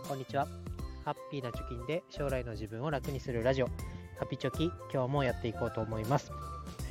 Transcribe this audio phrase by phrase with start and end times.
[0.00, 0.48] んこんにちは。
[1.04, 3.66] ハッピーな貯金で将来の自分を楽にするラジオ。
[4.18, 6.30] ハピチョキ今日もやっていこうと思います、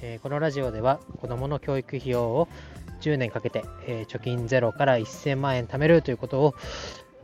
[0.01, 2.47] えーこのラジオでは子供の教育費用を
[3.01, 6.55] 10年かけて、えー貯金ゼロから1000万円貯めるということを、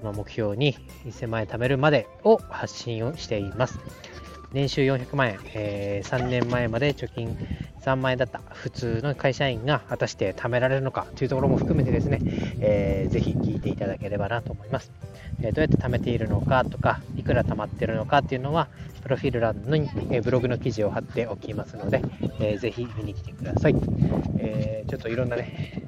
[0.02, 0.76] 目標に
[1.06, 3.80] 1000万円貯めるまでを発信をしています。
[4.54, 7.38] 年収400万円、えー3年前まで貯金
[7.82, 12.20] 3万円だった普通の会社員が果たして貯められるのかというところも含めてですね、
[12.60, 14.92] えーぜひ聞いていただければなと思います。
[15.42, 18.68] えーどうやって貯めているのかとか、いくら貯まっているのかっていうのは、
[19.04, 22.02] プロフィール欄に、えーブログの記事を貼っておきますので、
[22.40, 23.76] えーぜひ見に来てください。
[24.40, 25.84] えーちょっといろんなね、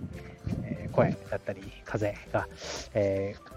[0.91, 2.47] 声だったり、風が、
[2.93, 3.56] えー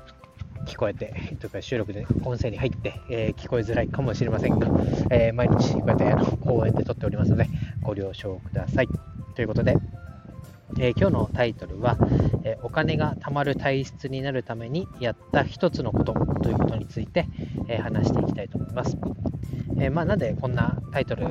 [0.67, 4.69] 聞こえて、 というか収録で音声に入って、えー聞こえづらいかもしれませんが、
[5.11, 7.49] えー毎日こうやってあの公園で撮っておりますので、
[7.83, 8.89] ご了承ください。
[9.35, 9.77] ということで、
[10.79, 11.97] えー今日のタイトルは、
[12.45, 17.27] えお金が貯まる体質になるためにやった一つのことということについて、
[17.69, 18.97] え話していきたいと思います。
[19.79, 21.27] えまあ、なんでこんなタイトル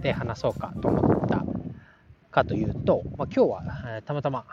[0.00, 1.44] で話そうかと思った
[2.30, 4.44] かというと、まあ、今日は、たまたま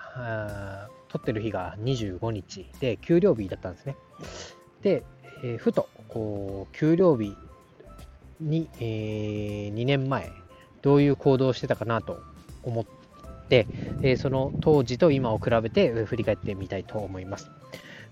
[1.14, 3.96] 撮ってる日が25日で給料日だったんですね。
[4.82, 5.04] で、
[5.44, 7.38] えーふとこう給料日
[8.40, 10.32] に、えー2年前
[10.82, 12.20] どういう行動をしてたかなと
[12.64, 12.86] 思っ
[13.48, 13.68] て、
[14.02, 17.52] えーその当時と今を比べて振り返ってみたいと思います。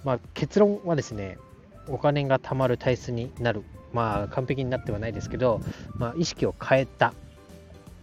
[0.04, 1.40] まあ、結論はですね、
[1.88, 3.64] お金が貯まる体質になる。
[3.94, 5.60] まあ、完璧になってはないですけど、
[5.98, 7.14] まあ、意識を変えた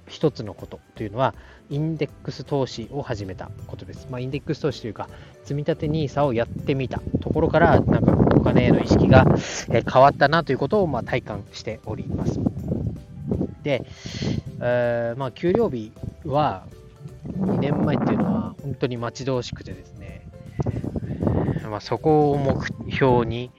[0.09, 1.35] 一つのことというのは、
[1.71, 4.09] インデックス投資を始めたことです。
[4.11, 5.09] まあ、インデックス投資というか、
[5.43, 9.25] 積み立て NISA をやってみたところから、なんかお金への意識が
[9.69, 12.41] 変わったなということをまあ体感しております。
[13.63, 13.85] で、
[14.61, 15.93] えーまあ、給料日
[16.25, 16.67] は
[17.27, 20.27] 2年前っていうのは本当に待ち遠しくてですね、
[21.69, 22.57] まあ、そこを目
[22.93, 23.51] 標に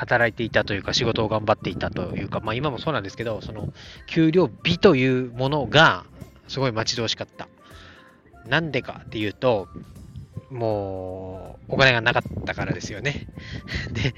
[0.00, 3.68] 働いていたというか仕事を頑張っていたというか、まあ、今もそうなんですけどその
[4.06, 6.06] 給料日というものが
[6.48, 7.48] すごい待ち遠しかった。
[8.48, 9.68] なんでかっていうと
[10.50, 13.28] もうお金がなかったからですよね。
[13.92, 14.14] で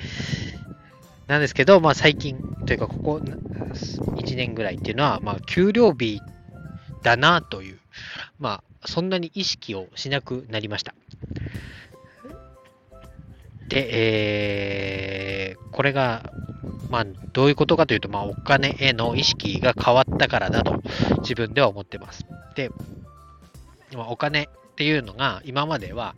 [1.26, 6.20] なんですけど、まあ、最近というかここ1年ぐらいっていうのは、まあ、給料日
[7.02, 7.78] だなという、
[8.38, 10.94] まあ、そんなに意識をしなくなりました。
[13.72, 16.30] で、えーこれが、
[16.90, 20.82] まあ、どういうことかというと、まあ、お金への意識が変わったからだと
[21.20, 22.26] 自分では思ってます。
[22.54, 22.70] で、
[23.96, 24.46] まお金っ
[24.76, 26.14] ていうのが今までは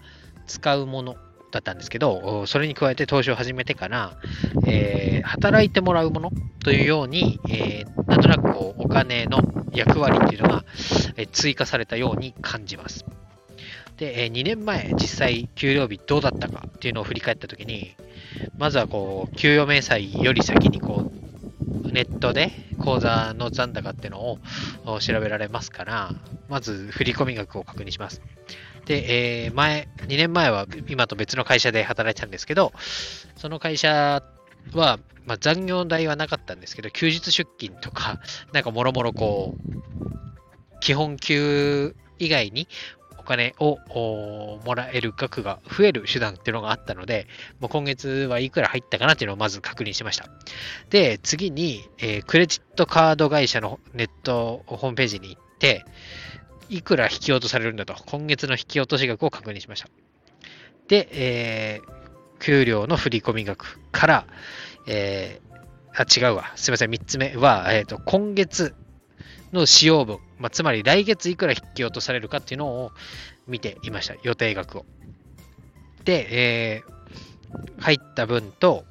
[0.48, 1.14] 使うもの
[1.52, 4.16] だったんですけど、それに加えて投資を始めてから、
[4.66, 6.32] えー働いてもらうもの
[6.64, 9.38] というように、えーなんとなくこうお金の
[9.72, 10.64] 役割っていうのが、
[11.32, 13.04] 追加されたように感じます。
[13.96, 17.94] で、え2年前、実際給料日どうだったかっていうのを振り返ったときに、
[18.58, 21.04] まずはこう、給与明細より先にこ
[21.86, 24.38] う、ネットで口座の残高っていうの
[24.86, 26.14] を調べられますから、
[26.48, 28.20] まず振込額を確認します。
[28.86, 32.72] で、えー前、2年前は今と別の会社で働いてたんですけど、
[33.36, 34.22] その会社
[34.72, 38.18] は、まあ、残業代はなかったんですけど、休日出勤とか、
[38.52, 42.68] なんかもろもろこう、基本給以外に
[43.24, 43.78] 金を
[44.64, 47.26] もらえる額が増える手段っていうのがあったので、
[47.60, 50.28] もう今月はいくら入ったかなっていうのをまず確認しました。
[50.90, 55.84] で、次に、えークレジットカード会社のネットホームページに行って、
[56.68, 59.88] いくら引き落とされるんだと、今月の引き落とし額を確認しました。
[60.88, 62.04] で、えー
[62.40, 64.26] 給料の振込額から、
[64.86, 65.54] えー
[65.96, 66.52] あ、違うわ。
[66.56, 66.90] すみません。
[66.90, 68.74] 3つ目は、えっ、と、今月
[69.52, 72.92] の使用分、まあ、つまり来月いくら引き落とされるかっていうのを
[73.46, 74.14] 見ていました。
[74.22, 74.84] 予定額を。
[76.04, 76.94] で、えー
[77.78, 78.84] 入った分と、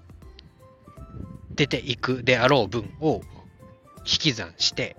[1.55, 3.21] 出ていくであろう分を
[3.99, 4.95] 引き算して、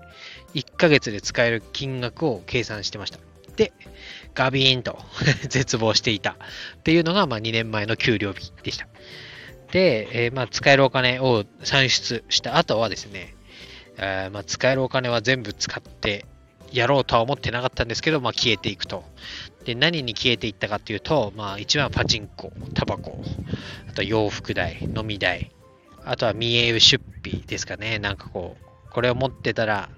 [0.54, 3.18] 1ヶ月で使える金額を計算してました。
[3.56, 3.72] で、
[4.34, 4.98] ガビーンと
[5.48, 6.32] 絶望していた
[6.76, 8.86] っていうのが、まあ、2年前の給料日でした。
[9.72, 13.34] で、えーまあ、使えるお金を算出した後はですね、
[13.96, 16.26] えーまあ、使えるお金は全部使って
[16.74, 19.04] やろうとは思ってなかったんですけど、まあ、消えていくと。
[19.64, 23.22] で、何に消えていったかっていうと、まあ、一番はパチンコ、タバコ、
[23.88, 25.52] あと洋服代、飲み代、
[26.04, 27.98] あとは見栄出費ですかね。
[28.00, 29.88] なんかこう、これを持ってたら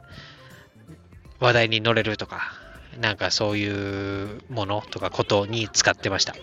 [1.40, 2.52] 話題に乗れるとか、
[3.00, 6.34] なんかそういうものとかことに使ってました。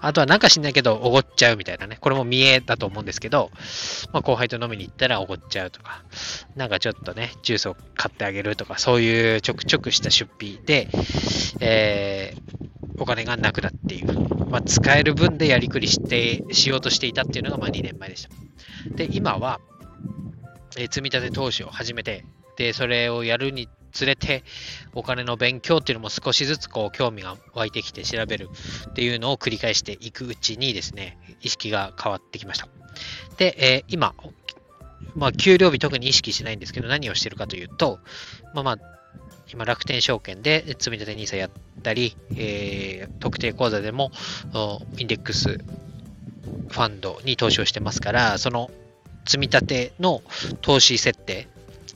[0.00, 1.98] あとはなんか知んないけど、おごっちゃうみたいなね。
[2.00, 3.50] これも見栄だと思うんですけど、
[4.12, 6.02] まあ、後輩と飲みに行ったらおごっちゃうとか、
[6.56, 10.88] なんかちょっとね、ジュースを買ってあげるとか、そういうちょくちょくした出費で、
[11.60, 12.70] えー
[13.00, 14.12] お金がなくなっている。
[14.50, 18.30] まあ、使える分でやりくりして、しようとしていたっていうのがまあ2年前でした。
[18.94, 19.58] で、今は、
[20.76, 22.26] えー、積み立て投資を始めて、
[22.56, 24.44] で、それをやるにつれて、
[24.94, 28.48] お金の勉強っていうのも少しずつこう興味が湧いてきて調べる
[28.90, 32.68] っていうのを繰り返していくうちにですね、意識が変わってきました。
[33.36, 34.14] で、えー、今、
[35.14, 38.00] まあ、給料日特に意識しないんですけど、何をしてるかというと、
[38.54, 38.78] まあまあ、
[39.52, 41.50] 今、楽天証券で積立 NISA やっ
[41.82, 44.12] たり、えー、特定口座でも
[44.96, 48.70] インデックスファンドに投資をしてますから、その
[49.26, 50.22] 積み立ての
[50.60, 51.48] 投資設定、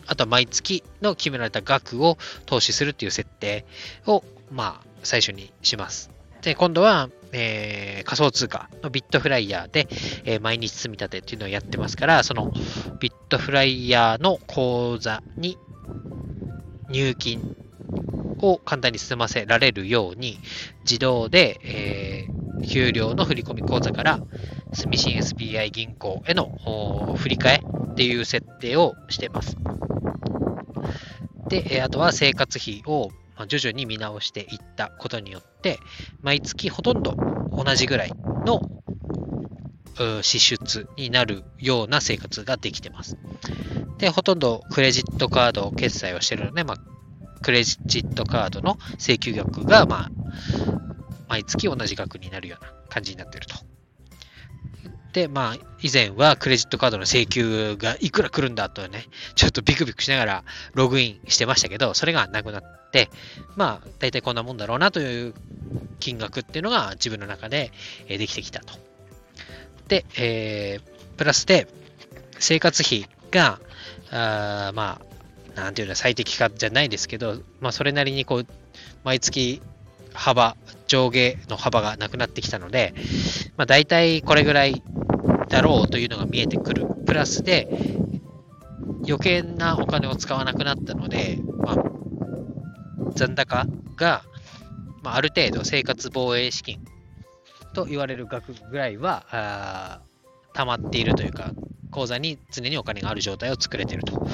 [0.07, 3.65] あとは毎月の決められた額を投資するっていう設定
[4.07, 6.11] を、まあ、最初にします。
[6.43, 9.89] で、今度は、えー、仮想通貨のビットフライヤーで、
[10.25, 12.53] えー、毎日積み立てっていうのをやってますから、その
[13.01, 15.59] ビットフライヤーの口座に
[16.91, 17.57] 入金
[18.41, 20.39] を簡単に済ませられるように、
[20.85, 24.21] 自動で、えー、給料の振込口座から
[24.73, 29.57] 住信 SBI 銀行への振り替えっていう設定をしてます。
[31.49, 33.11] で、あとは生活費を
[33.47, 35.79] 徐々に見直していったことによって、
[36.23, 37.15] 毎月ほとんど
[37.53, 38.13] 同じぐらい
[38.45, 38.63] の
[40.23, 43.17] 支出になるような生活ができてます。
[43.99, 46.79] で、ほとんどクレジットカード決済をしてるので、まあ、
[47.43, 50.11] クレジットカードの請求額が、まあ、
[51.29, 53.55] 毎月同じ額になるような感じになってると。
[55.15, 59.07] で、まあ、以前はクレジットカードの請求がいくら来るんだとね、
[59.37, 60.45] ちょっとビクビクしながら
[60.75, 63.09] ログインしてましたけど、それがなくなって、
[63.55, 65.35] まあ、大体こんなもんだろうなという
[66.01, 67.71] 金額っていうのが自分の中で
[68.09, 68.75] できてきたと。
[69.87, 71.69] で、えー、プラスで、
[72.41, 73.61] 生活費が、
[74.11, 75.01] あま
[75.57, 78.47] あ、なんていうの、最適化じゃないですけど、まあ、それなりにこう、
[79.05, 79.63] 毎月
[80.13, 80.57] 幅、
[80.87, 82.95] 上下の幅がなくなってきたので、
[83.57, 84.83] まあ、大体これぐらい
[85.55, 86.85] だろうというのが見えてくる。
[87.07, 87.69] プラスで、
[89.07, 91.77] 余計なお金を使わなくなったので、まあ、
[93.15, 93.65] 残高
[93.95, 94.25] が、
[95.05, 96.81] まあ、ある程度生活防衛資金
[97.73, 100.01] と言われる額ぐらいは、あ
[100.55, 101.53] 溜まっているというか、
[101.93, 104.27] 口座に常にお金がある状態を作れていると。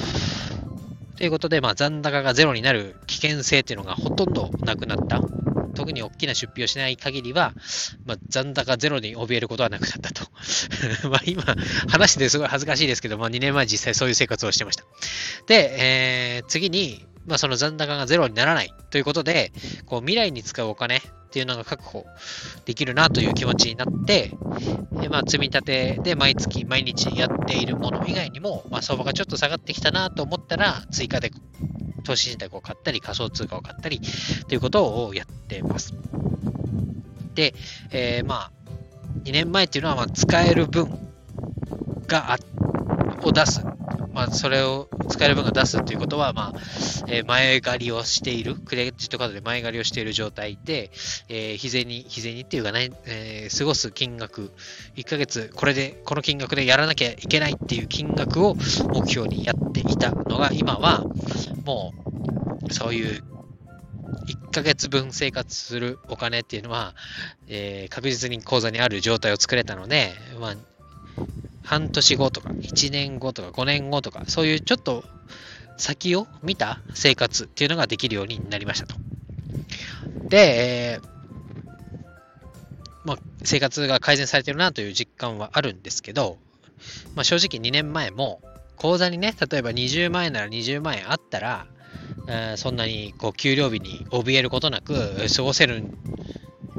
[1.19, 5.20] ということで、まあ、残高がゼロになる危険性っていうのがほとんどなくなった。
[5.75, 7.55] 特に大きな出費をしない限りは、
[8.05, 10.28] まあ、残高ゼロに怯えることはなくなったと。
[11.08, 11.44] まあ今、
[11.88, 14.84] 話してすごい恥ずかしいですけど、まあ、2年前実際そういう生活をしてました。
[15.46, 19.53] で、えー、次に、まあ、その残高がゼロにならないということで、
[19.87, 21.00] こう未来に使うお金っ
[21.31, 22.05] ていうのが確保
[22.65, 24.32] できるなという気持ちになって、
[25.00, 31.31] でまあ、積み立てで毎月毎日やっているもの以外にも、まあ、相場がちょっと下がってきたなと思ったら、追加で
[32.05, 34.00] 投資信託を買ったり、仮想通貨を買ったり
[34.49, 35.94] ということをやっています。
[37.37, 37.55] で、
[37.93, 38.53] えー、まあ、
[39.23, 40.99] 2年前っていうのは、ま、使える分
[42.09, 42.37] が
[43.23, 43.65] を出す。
[44.12, 46.60] まあ、それを使える分が出すということは、まあ、
[47.08, 50.90] えー、前借りをしている、クレジットカードで前借りをしている状態で、
[51.28, 54.52] えー、日銭、日銭っていうかね、えー、過ごす金額、
[54.96, 61.04] 1ヶ月、これで、この金額でやらなきゃいけないっていう金額を目標にやっていたのが、今は、
[61.64, 61.92] も
[62.68, 63.22] う、そういう
[64.26, 66.94] 1ヶ月分生活するお金っていうのは、
[67.48, 70.55] えー、確実に口座にある状態を作れたので、まあ、
[71.70, 75.05] 半年後とか、1年後とか、5年後とか、そういうちょっと
[75.77, 78.96] 先を見た生活っていうのができるようになりましたと。
[80.29, 81.08] で、えー、
[83.05, 86.39] まあ、生活が改善されてるなという実感はあるんですけど、
[87.15, 88.43] まあ、正直2年前も、
[88.74, 91.69] 口座にね、例えば20万円なら20万円あったら、
[92.27, 94.94] えー、そんなにこう給料日に怯えることなく
[95.36, 95.96] 過ごせるん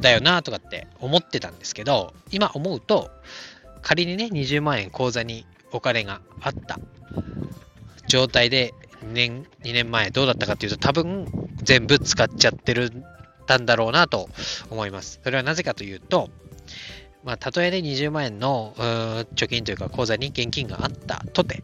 [0.01, 3.09] だよなとかって思ってたんですけど、今思うと、
[3.81, 6.79] 仮にね、20万円口座にお金があった
[8.07, 8.73] 状態で
[9.03, 11.27] 2年、2年前どうだったかっていうと、多分
[11.63, 12.91] 全部使っちゃってる
[13.47, 14.29] たんだろうなと
[14.69, 15.19] 思います。
[15.23, 16.29] それはなぜかというと、
[17.23, 18.73] まあ、たとえね、20万円の
[19.35, 21.63] 貯金というか口座に現金があったとて、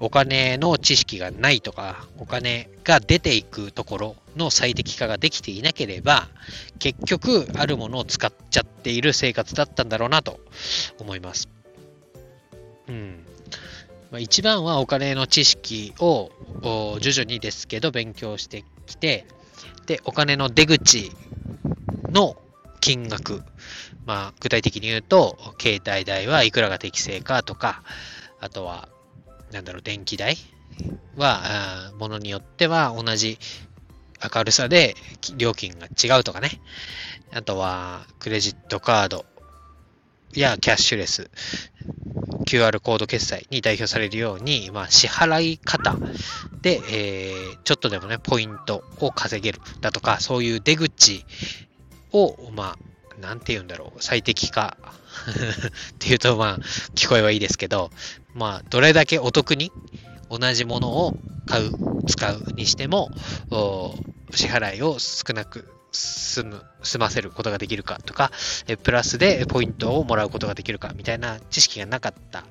[0.00, 6.28] お金の知識がないとか、お金が出ていくところの最適化ができていなければ、
[6.78, 10.40] 結局、あるものを使っちゃっている生活だったんだろうなと
[10.98, 11.48] 思います。
[12.88, 13.24] うん。
[14.10, 16.30] まあ、一番はお金の知識を
[17.00, 19.26] 徐々にですけど勉強してきて、
[19.86, 21.10] で、お金の出口
[22.10, 22.36] の
[22.80, 23.42] 金額、
[24.06, 27.82] まあ、具体的に言うと、携帯代はいくらが適正かとか、
[28.40, 28.88] あとは、
[29.54, 30.36] なんだろう、電気代？
[31.16, 33.38] は、ものによっては同じ
[34.34, 34.96] 明るさで
[35.36, 36.60] 料金が違うとかね。
[37.32, 39.24] あとは、クレジットカード
[40.32, 41.30] やキャッシュレス、
[42.46, 45.96] QR コード決済に代表されるように、まあ、支払い方
[46.60, 51.24] で、えー、ちょっとでもね、ポイントを稼げるだとか、そういう出口
[52.12, 54.76] を、まあ、なんて言うんだろう、最適化
[55.94, 56.60] っていうと、まあ、
[56.94, 57.90] 聞こえはいいですけど、
[58.34, 59.72] まあ、どれだけお得に
[60.30, 61.14] 同じものを
[61.46, 61.72] 買う、
[62.06, 63.10] 使うにしても、
[64.34, 68.30] 支払いを少なく済む、済ませることができるかとか、
[68.66, 72.44] えプラスでポイントをもらうことができるかみたいな知識がなかった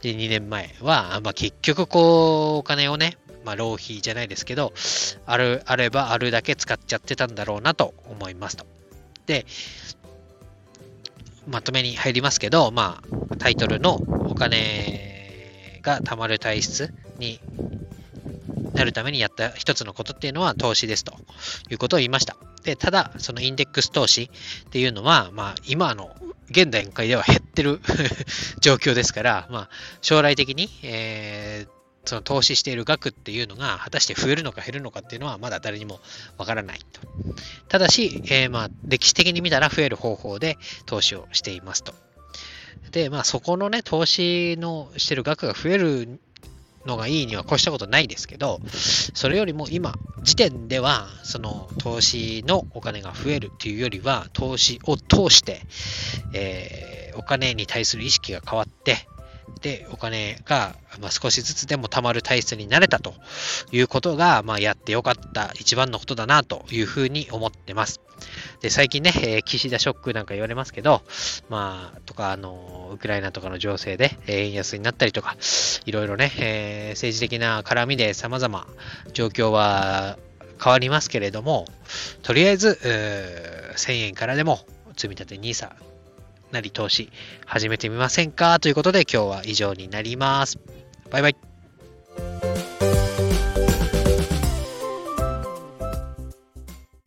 [0.00, 4.72] で2年前は、まあ、結局こう、お金をね、まあ、浪費じゃないですけど、
[5.26, 8.66] ある、あればあるだけ使っちゃってたんだろうなと思いますと。
[9.26, 9.46] で、
[11.46, 13.94] まとめに入りますけど、まあ、タイトルの
[14.28, 17.40] お金が貯まる体質に
[18.72, 21.14] なるためにやった一つのことっていうのは投資ですと
[21.70, 22.36] いうことを言いました。
[22.64, 24.30] で、ただ、そのインデックス投資
[24.66, 26.16] っていうのは、まあ、今の
[26.50, 27.80] 現段階では減ってる
[28.60, 29.68] 状況ですから、まあ、
[30.02, 31.73] 将来的に、えー、
[32.04, 36.00] その投資している額っていうのが果たして増えるのか減るのかっていうのはまだ誰にも
[36.38, 37.00] わからないと。
[37.68, 41.94] ただし、えー、まあ歴史的に見たら増える方法で投資をしていますと。
[42.90, 46.20] で、まあそこのね、投資のしてる額が増える
[46.86, 48.60] のがいいには越したことないですけど、
[49.14, 55.62] それよりも今、時点では、その投資のお金が増えるっていうよりは、投資を通して、
[56.32, 59.08] えー、お金に対する意識が変わって、
[59.60, 63.14] で、お金が、まあ、少しずつでも貯まる体質になれたと
[63.72, 68.00] いうことが、まあ、やってよかった一番のことだなというふうに思ってます。
[68.60, 71.02] で、最近ね、えー、岸田ショックなんか言われますけど、
[71.48, 75.36] まあ、とか、あの、ウクライナとかの情勢で、え円安になったりとか、
[75.84, 78.66] いろいろね、えー、政治的な絡みで様々
[79.12, 80.18] 状況は
[80.62, 81.66] 変わりますけれども、
[82.22, 82.78] とりあえず、
[83.76, 84.60] 1000円からでも
[84.96, 85.72] 積み立て NISA
[86.54, 87.10] なり投資
[87.44, 88.60] 始めてみませんか？
[88.60, 90.58] ということで今日は以上になります。
[91.10, 91.53] バイバイ。